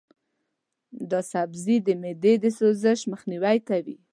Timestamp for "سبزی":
1.31-1.77